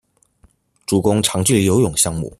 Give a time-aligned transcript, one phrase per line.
[0.87, 2.27] 主攻长距离游泳项目。